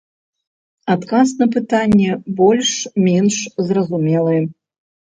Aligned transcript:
Адказ 0.93 1.29
на 1.43 1.47
пытанне 1.57 2.11
больш-менш 2.41 3.35
зразумелы. 3.71 4.37